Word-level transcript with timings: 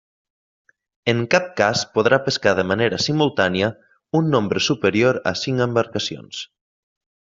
En 1.13 1.19
cap 1.35 1.51
cas 1.59 1.83
podrà 1.99 2.19
pescar 2.29 2.55
de 2.61 2.67
manera 2.71 3.01
simultània 3.09 3.71
un 4.23 4.35
nombre 4.39 4.67
superior 4.73 5.25
a 5.35 5.39
cinc 5.47 5.69
embarcacions. 5.71 6.47